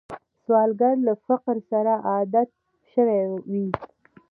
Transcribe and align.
سوالګر 0.43 0.95
له 1.07 1.13
فقر 1.27 1.55
سره 1.69 1.93
عادت 2.09 2.49
شوی 2.91 3.21
وي 3.51 3.67